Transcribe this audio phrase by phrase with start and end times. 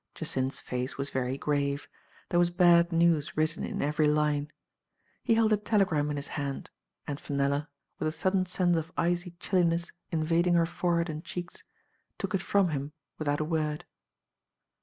[0.15, 1.87] Jacynth's face was very grave;
[2.29, 4.51] there was bad news written in every line.
[5.21, 6.71] He held a telegram in his hand,
[7.05, 11.63] and Fenella, with a«sudden sense of icy chilliness invading her forehead and cheeks,
[12.17, 13.85] took it from him without a word.